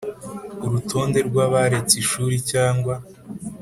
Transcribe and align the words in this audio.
Urutonde 0.65 1.19
rw 1.27 1.35
abaretse 1.45 1.93
ishuri 2.03 2.35
cyangwa 2.51 2.95